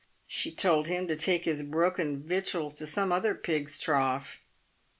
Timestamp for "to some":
2.79-3.11